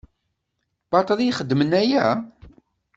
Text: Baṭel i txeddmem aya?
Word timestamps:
Baṭel 0.91 1.19
i 1.21 1.31
txeddmem 1.33 1.71
aya? 1.81 2.05